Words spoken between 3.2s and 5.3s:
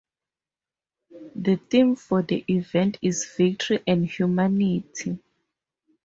"Victory and Humanity".